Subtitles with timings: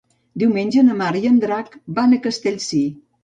[0.43, 2.83] Diumenge na Mar i en Drac van a Castellcir.